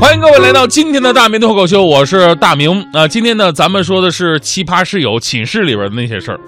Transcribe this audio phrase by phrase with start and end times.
[0.00, 6.38] 欢迎各位来到今天的大明脱口秀，我是大明啊、今天呢，咱们说的是奇葩室友寝室里边的那些事儿。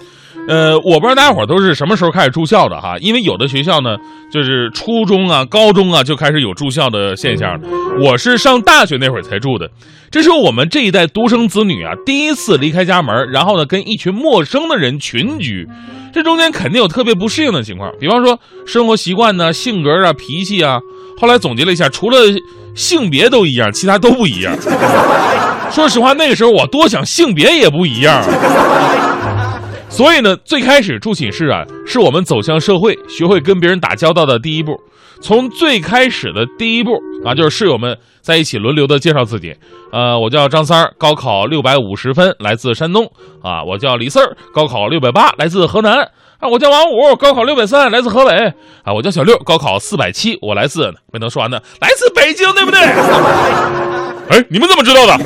[0.49, 3.97] 呃，我不知道大家伙儿都是什么时候开始住校的哈，因为有的学校呢，
[4.33, 7.69] 就是初中啊、高中啊就开始有住校的现象了。
[8.01, 9.69] 我是上大学那会儿才住的，
[10.13, 15.67] 这是我们这一代独生子女啊第一次离开家门，然后呢跟一群陌生的人群居。
[16.13, 20.79] 这中间肯定有特别不适应的情况，比方说生活习惯呢、性格啊、脾气啊。
[21.21, 22.17] 后来总结了一下，除了
[22.75, 24.57] 性别都一样，其他都不一样。
[25.71, 28.23] 说实话，那个时候我多想性别也不一样。
[29.91, 34.81] 所以呢，最开始住寝室啊，是我们走向社会、学会跟别人打交道的第一步。
[35.21, 39.55] 从最开始的第一步啊，就是室友们在一起轮流的介绍自己。
[39.93, 43.05] 呃，我叫张三儿，高考六百五十分，来自山东。
[43.43, 46.09] 啊，我叫李四儿，高考六百八，来自河南。
[46.41, 48.35] 啊，我叫王五，高考六百三，来自河北。
[48.83, 52.81] 啊，我叫小六，高考四百七，我来自没能说完呢，来自北京，对不对？
[54.31, 55.19] 哎，你们怎么知道的？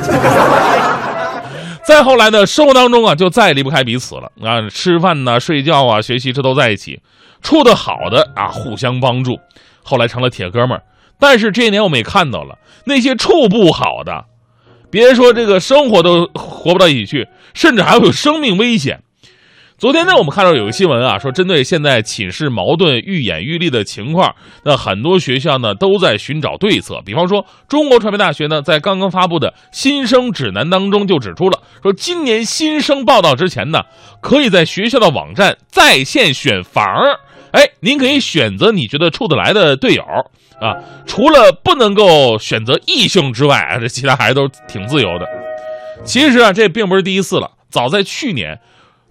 [1.85, 6.99] 再后来呢，生活当中啊，就再也离不开彼此了啊，吃饭呐、睡觉啊、学习，这都在一起。
[7.41, 9.39] 处的好的啊，互相帮助，
[9.83, 10.83] 后来成了铁哥们儿。
[11.17, 14.25] 但是这些年我们也看到了那些处不好的，
[14.89, 19.01] 别说这个生活都活不到一起去，甚至还会有生命危险。
[19.77, 27.01] 昨天呢，我们看到有个新闻啊，说针对现在寝室矛盾愈演愈烈的情况，那很多学校呢都在寻找对策。
[27.05, 33.81] 比方说，中国传媒大学呢在刚刚发布的新生指南当中就指出了，说今年新生报到之前呢，
[34.21, 37.19] 可以在学校的网站在线选房儿。
[37.51, 40.03] 哎，您可以选择你觉得处得来的队友
[40.61, 45.27] 啊，除了不能够选择异性之外，这其他还都挺自由的。
[46.05, 48.57] 其实啊，这并不是第一次了，早在去年。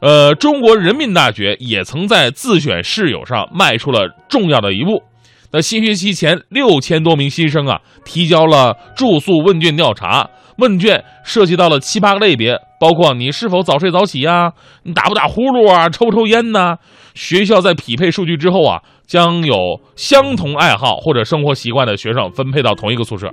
[0.05, 5.02] 呃，中国人民大学也曾在自选室友上迈出了重要的一步。
[5.50, 14.52] 那新学期前，六千多名新生啊提交了住宿问卷调查，问卷涉及到了七八个类别，包括你是否早睡早起呀、
[14.83, 16.77] 你打不打呼噜啊，抽不抽烟呐、
[17.14, 19.57] 学校在匹配数据之后啊，将有
[19.96, 23.30] 相同爱好或者生活习惯的学生分配到同一个宿舍。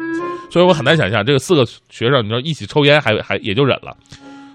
[0.49, 3.93] 所以我很难想象，这个四个学生，你说一起抽烟还还也就忍了，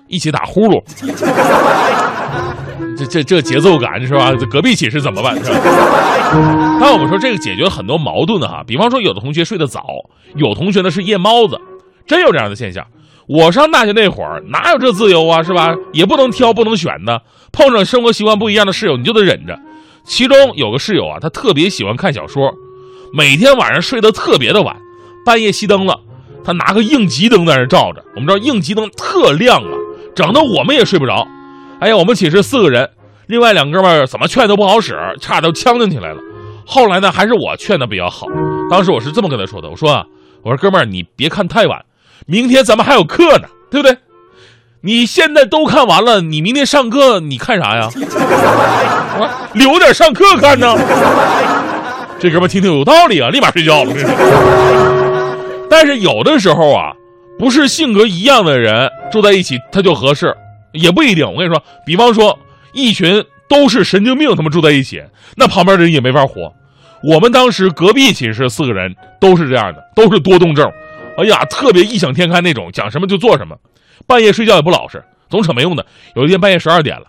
[0.08, 2.05] 一起打呼噜。
[2.96, 4.32] 这这这节奏感是吧？
[4.50, 5.34] 隔壁寝室怎么办？
[5.36, 5.58] 是吧？
[6.80, 9.84] 但我们说这个解决了很多矛盾的哈，比方说有的同学睡得早，
[10.34, 11.58] 有同学呢是夜猫子，
[12.06, 12.86] 真有这样的现象。
[13.26, 15.74] 我上大学那会儿哪有这自由啊，是吧？
[15.92, 17.22] 也不能挑不能选的，
[17.52, 19.58] 碰上生活习惯不一样的室友，你就得忍着。
[20.04, 22.54] 其中有个室友啊，他特别喜欢看小说，
[23.12, 24.76] 每天晚上睡得特别的晚，
[25.24, 25.98] 半夜熄灯了，
[26.44, 28.04] 他拿个应急灯在那照着。
[28.14, 29.70] 我们知道应急灯特亮啊，
[30.14, 31.26] 整得我们也睡不着。
[31.78, 32.88] 哎呀，我们寝室四个人，
[33.26, 36.20] 另外两哥们儿怎么劝都不好使，差点都呛进起来了。
[36.64, 38.26] 后来呢，还是我劝的比较好。
[38.70, 40.06] 当时我是这么跟他说的：“我说啊，
[40.42, 41.84] 我说哥们儿，你别看太晚，
[42.26, 43.96] 明天咱们还有课呢，对不对？
[44.80, 47.90] 你现在都看完了，你明天上课你看啥呀？
[49.52, 50.74] 留点上课看呢。
[52.18, 53.92] 这哥们听听有道理啊，立马睡觉了。
[55.68, 56.94] 但是有的时候啊，
[57.38, 60.34] 不是性格一样的人住在一起他就合适。”
[60.76, 62.38] 也不一定，我跟你说，比方说
[62.72, 65.02] 一群都是神经病，他们住在一起，
[65.36, 66.52] 那旁边的人也没法活。
[67.02, 70.66] 我们当时隔壁寝室四个人都是这样的，都是多动症，
[71.18, 73.56] 哎呀，特别异想天开那种，讲什么就做什么，
[74.06, 75.84] 半夜睡觉也不老实，总扯没用的。
[76.14, 77.04] 有一天半夜十二点了，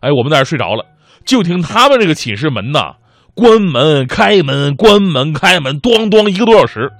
[0.00, 0.84] 哎，我们在那睡着了，
[1.24, 2.92] 就听他们这个寝室门呐，
[3.34, 6.90] 关门开门关门开门，咣咣一个多小时。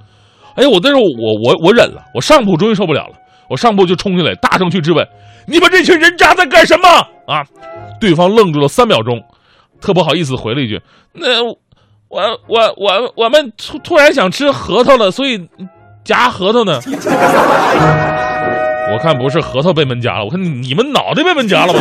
[0.57, 3.15] 哎，我那时候我我我忍了，我上铺终于受不了了，
[3.49, 5.07] 我上铺就冲进来，大声去质问。
[5.51, 6.89] 你们这群人渣在干什么
[7.27, 7.45] 啊？
[8.01, 9.21] 对方愣住了三秒钟，
[9.81, 10.81] 特不好意思回了一句
[11.13, 15.49] ：“那我我我我们突突然想吃核桃了，所以
[16.05, 16.81] 夹核桃呢。
[18.93, 21.81] ”我看不是核桃被门夹了，我看你们脑袋被门夹了吧。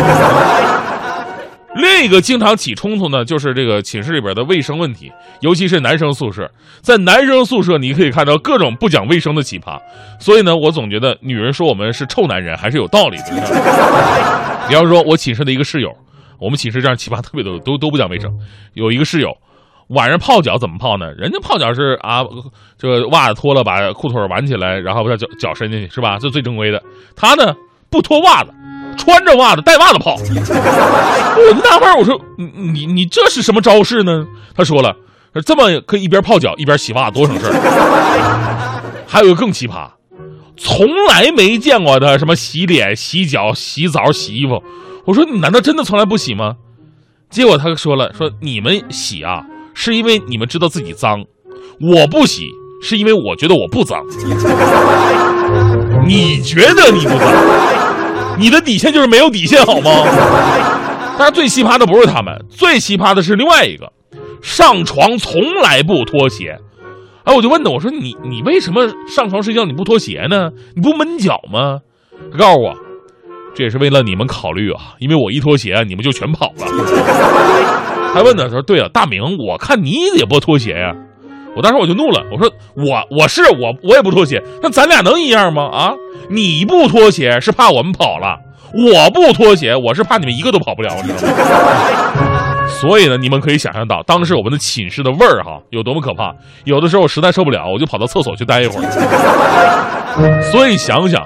[1.79, 6.49] 另一个经常起冲突呢，就是这个寝室里边的卫生问题，尤其是男生宿舍。
[6.81, 9.79] 在男生宿舍，你可以看到各种不讲卫生的奇葩。
[10.19, 13.25] 所以呢，我总觉得女人说我们是臭男人还是有道理的。
[14.67, 15.95] 比方说，我寝室的一个室友，
[16.39, 18.31] 我们寝室这样奇葩特别多，都都不讲卫生。
[18.73, 19.35] 有一个室友，
[19.87, 21.11] 晚上泡脚怎么泡呢？
[21.13, 22.23] 人家泡脚是啊，
[22.77, 26.17] 这个袜子脱了，把裤腿挽起来，然后把脚脚伸进去，是吧？
[26.19, 26.81] 这最正规的。
[27.15, 27.55] 他呢，
[27.89, 28.53] 不脱袜子。
[28.99, 34.25] 穿着袜子带袜子泡， 我就纳闷，我说你你你这是什么招式呢？
[34.53, 34.93] 他说了，
[35.45, 37.53] 这么可以一边泡脚一边洗袜，多省事儿。
[39.07, 39.89] 还有一个更奇葩，
[40.57, 44.61] 从来没见过他什么洗脸、洗脚、洗澡、洗衣服。
[45.05, 46.55] 我说你难道真的从来不洗吗？
[47.31, 49.43] 结果他说了，说你们洗啊，
[49.73, 51.23] 是因为你们知道自己脏，
[51.79, 52.43] 我不洗
[52.83, 54.03] 是因为我觉得我不脏。
[56.05, 57.88] 你觉得你不脏？
[58.39, 59.91] 你的底线就是没有底线，好吗？
[61.17, 63.91] 但是最奇葩的不是他们，最奇葩的是另外一个，
[64.41, 66.57] 上床从来不脱鞋。
[67.25, 70.49] 哎，我就问他，我说你你为什么上床睡觉你不脱鞋呢？
[70.73, 71.79] 你不闷脚吗？
[72.31, 72.73] 他告诉我，
[73.53, 76.65] 这也是为了你们考虑啊，因为我一脱鞋你们就全跑了。
[78.13, 80.95] 还问他说，对啊，大明，我看你也不脱鞋呀。
[81.55, 85.63] 我当时我就怒了，我说我我是我我也不脱鞋，那咱俩能一样吗？
[85.63, 85.93] 啊，
[86.29, 88.37] 你不脱鞋是怕我们跑了，
[88.73, 92.55] 我不脱鞋我是怕你们一个都跑不了，你知道吗？
[92.69, 96.33] 所以呢，你们可以想象到当时我们的寝室的味儿哈有多么可怕。
[96.65, 100.41] 有的时候我实在受不了，我就跑到厕所去待一会儿。
[100.51, 101.21] 所以想想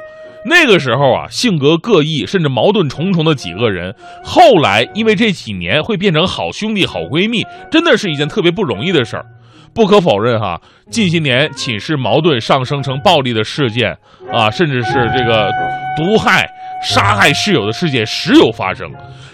[0.45, 3.93] 那个时候啊，性格各异甚至矛盾重重的几个人，
[4.23, 9.25] 后来因为这几年会变成好兄弟、好闺蜜，真的是一件特别不容易的事儿。
[9.73, 10.61] 不可否认，哈，
[10.91, 13.97] 近些年寝室矛盾上升成暴力的事件，
[14.31, 15.51] 啊，甚至是这个
[15.97, 16.47] 毒害、
[16.83, 18.87] 杀害室友的事件时有发生。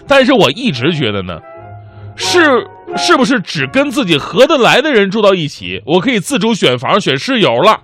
[0.08, 1.38] 但是我一直觉得呢，
[2.16, 2.66] 是
[2.96, 7.80] 是不是只跟自己合得来的人住到一起，我可以自主选房、选室友了？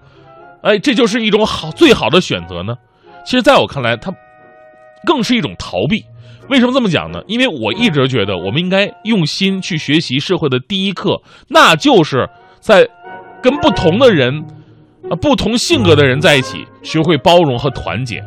[0.63, 2.75] 哎，这就是一种好最好的选择呢？
[3.27, 4.11] 其实，在我看来，它
[5.07, 6.03] 更是一种逃避。
[6.49, 7.21] 为什么这么讲呢？
[7.27, 12.27] 因为我一直觉得，我们应该用心去学习社会的第一课，那就是。
[12.67, 12.85] 在
[13.41, 14.45] 跟不同的人、
[15.09, 18.21] 啊不同性格的人在一起，学会包容和团结。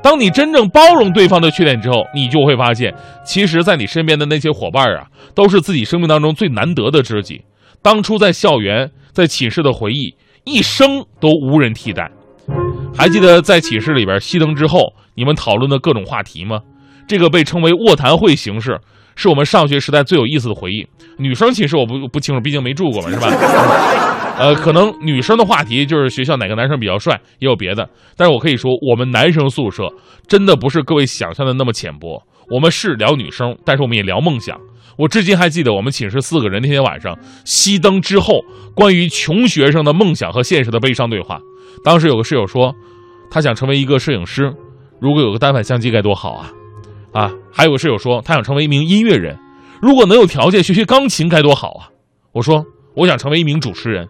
[0.00, 2.94] 当你真正包容对方的缺点之后，你就会发现，
[3.24, 7.42] 其实，在你身边的那些伙伴啊，都是自己生命当中最难得的知己。
[7.82, 10.14] 当初在校园、在寝室的回忆，
[10.44, 12.08] 一生都无人替代。
[12.96, 16.60] 还记得在寝室里边熄灯之后，你们讨论的各种话题吗？
[17.08, 18.78] 这个被称为卧谈会形式。
[19.14, 20.86] 是我们上学时代最有意思的回忆。
[21.18, 23.28] 女生寝室我不不清楚，毕竟没住过嘛，是吧？
[24.38, 27.88] 呃，可能女生的话题就是学校哪个男生比较帅，也有别的。
[28.16, 29.84] 但是我可以说，我们男生宿舍
[30.26, 32.22] 真的不是各位想象的那么浅薄。
[32.50, 34.58] 我们是聊女生，但是我们也聊梦想。
[34.98, 38.40] 我至今还记得我们寝室四个人那天晚上熄灯之后，
[38.74, 41.38] 关于穷学生的梦想和现实的悲伤对话。
[41.84, 42.74] 当时有个室友说，
[43.30, 44.52] 他想成为一个摄影师，
[45.00, 46.50] 如果有个单反相机该多好啊！
[47.12, 49.38] 啊，还有个室友说他想成为一名音乐人，
[49.80, 51.88] 如果能有条件学学钢琴该多好啊！
[52.32, 52.64] 我说
[52.94, 54.08] 我想成为一名主持人，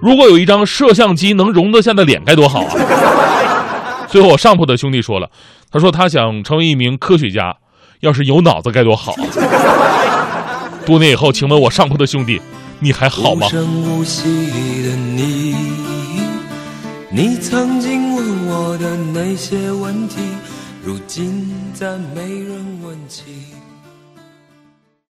[0.00, 4.06] 如果有一张摄像机能容得下的脸该多好啊！
[4.08, 5.28] 最后我上铺的兄弟说了，
[5.70, 7.56] 他说他想成为一名科学家，
[8.00, 10.70] 要是有脑子该多好啊！
[10.86, 12.40] 多年以后，请问我上铺的兄弟，
[12.78, 13.48] 你还好吗？
[17.10, 20.16] 你曾经问我的那些问题。
[20.86, 23.55] 如今再没人问起。